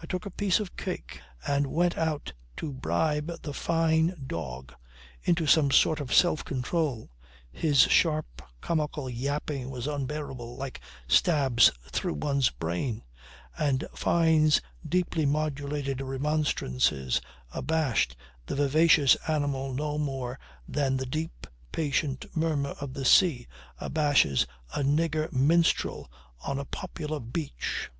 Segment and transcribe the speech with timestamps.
[0.00, 4.72] I took a piece of cake and went out to bribe the Fyne dog
[5.22, 7.10] into some sort of self control.
[7.52, 13.02] His sharp comical yapping was unbearable, like stabs through one's brain,
[13.58, 17.20] and Fyne's deeply modulated remonstrances
[17.52, 18.16] abashed
[18.46, 23.46] the vivacious animal no more than the deep, patient murmur of the sea
[23.78, 26.10] abashes a nigger minstrel
[26.42, 27.90] on a popular beach.